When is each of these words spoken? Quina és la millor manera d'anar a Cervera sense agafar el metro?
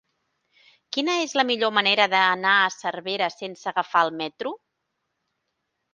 Quina 0.95 1.17
és 1.25 1.35
la 1.39 1.43
millor 1.49 1.73
manera 1.79 2.09
d'anar 2.15 2.55
a 2.63 2.73
Cervera 2.79 3.31
sense 3.37 3.69
agafar 3.73 4.05
el 4.07 4.13
metro? 4.23 4.59